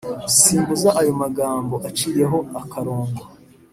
[0.37, 3.23] simbuza aya magambo aciyeho akarongo